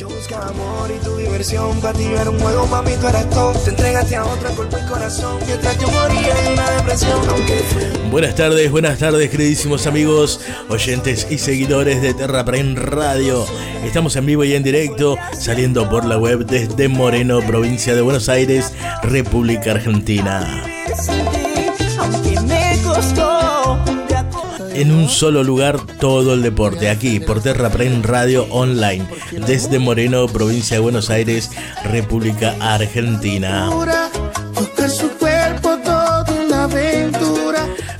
[0.00, 3.52] Yo buscaba amor y tu diversión, para ti era un juego, mami, tú eras todo.
[3.52, 7.62] Te entregaste a otra cuerpo y corazón, mientras yo moría en una depresión, aunque
[8.10, 10.40] Buenas tardes, buenas tardes, queridísimos amigos,
[10.70, 13.44] oyentes y seguidores de Terra Prem Radio.
[13.84, 18.30] Estamos en vivo y en directo, saliendo por la web desde Moreno, provincia de Buenos
[18.30, 18.72] Aires,
[19.02, 20.64] República Argentina.
[24.74, 27.70] En un solo lugar todo el deporte, aquí por Terra
[28.02, 29.06] Radio Online,
[29.46, 31.50] desde Moreno, provincia de Buenos Aires,
[31.84, 33.68] República Argentina.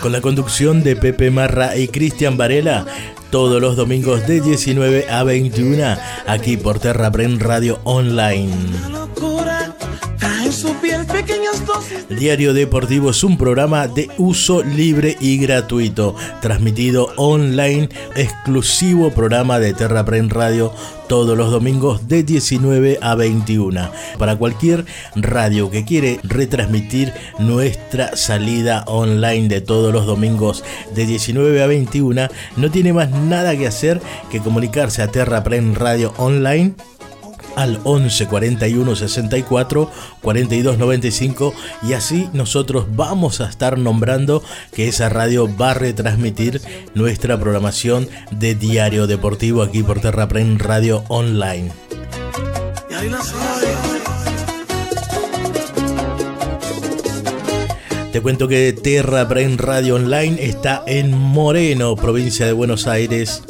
[0.00, 2.84] Con la conducción de Pepe Marra y Cristian Varela,
[3.30, 9.05] todos los domingos de 19 a 21, aquí por Terra Radio Online.
[12.08, 19.74] Diario Deportivo es un programa de uso libre y gratuito, transmitido online, exclusivo programa de
[19.74, 20.72] Terra Prem Radio
[21.08, 23.90] todos los domingos de 19 a 21.
[24.18, 31.62] Para cualquier radio que quiere retransmitir nuestra salida online de todos los domingos de 19
[31.62, 34.00] a 21, no tiene más nada que hacer
[34.30, 36.74] que comunicarse a Terra Prem Radio Online
[37.56, 39.90] al 11 41 64
[40.22, 46.60] 42 95 y así nosotros vamos a estar nombrando que esa radio va a retransmitir
[46.94, 51.72] nuestra programación de diario deportivo aquí por Terra Prem Radio Online.
[58.12, 63.42] Te cuento que Terra Prem Radio Online está en Moreno, provincia de Buenos Aires.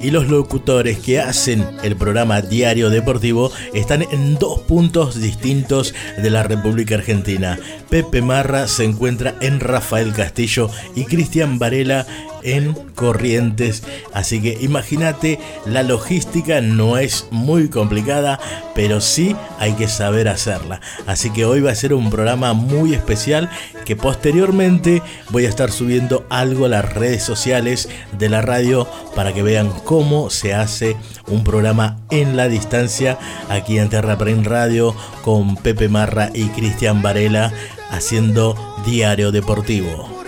[0.00, 6.30] Y los locutores que hacen el programa Diario Deportivo están en dos puntos distintos de
[6.30, 7.58] la República Argentina.
[7.88, 12.06] Pepe Marra se encuentra en Rafael Castillo y Cristian Varela
[12.44, 13.82] en Corrientes.
[14.12, 18.38] Así que imagínate, la logística no es muy complicada,
[18.74, 20.80] pero sí hay que saber hacerla.
[21.06, 23.50] Así que hoy va a ser un programa muy especial
[23.84, 27.88] que posteriormente voy a estar subiendo algo a las redes sociales
[28.18, 30.96] de la radio para que vean cómo se hace
[31.28, 33.18] un programa en la distancia
[33.48, 37.52] aquí en Terra Prem Radio con Pepe Marra y Cristian Varela
[37.90, 40.23] haciendo diario deportivo.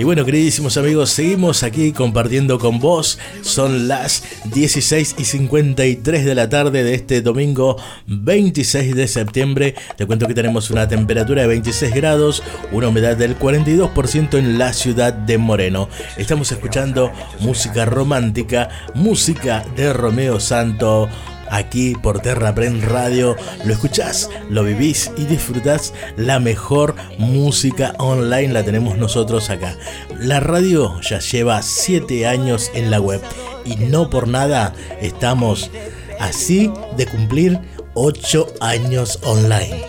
[0.00, 3.18] Y bueno, queridísimos amigos, seguimos aquí compartiendo con vos.
[3.42, 9.74] Son las 16 y 53 de la tarde de este domingo 26 de septiembre.
[9.98, 14.72] Te cuento que tenemos una temperatura de 26 grados, una humedad del 42% en la
[14.72, 15.90] ciudad de Moreno.
[16.16, 21.10] Estamos escuchando música romántica, música de Romeo Santo
[21.50, 23.36] aquí por Terra Prem Radio.
[23.64, 28.52] Lo escuchás, lo vivís y disfrutás la mejor música online.
[28.52, 29.76] La tenemos nosotros acá.
[30.18, 33.20] La radio ya lleva 7 años en la web
[33.64, 35.70] y no por nada estamos
[36.18, 37.58] así de cumplir
[37.94, 39.84] 8 años online.